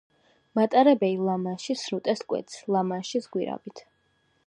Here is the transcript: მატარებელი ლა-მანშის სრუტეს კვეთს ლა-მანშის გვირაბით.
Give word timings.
მატარებელი 0.59 1.19
ლა-მანშის 1.27 1.85
სრუტეს 1.89 2.25
კვეთს 2.33 2.59
ლა-მანშის 2.77 3.33
გვირაბით. 3.37 3.89